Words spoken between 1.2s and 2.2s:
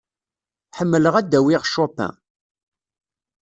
d-awiɣ Chopin.